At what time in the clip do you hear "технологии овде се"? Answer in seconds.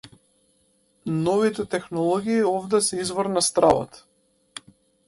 1.75-3.01